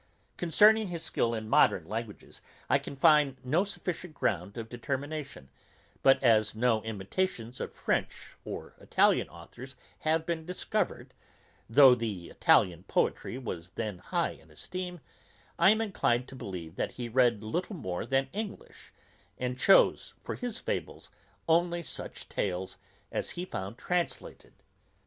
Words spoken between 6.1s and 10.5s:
as no imitations of French or Italian authours have been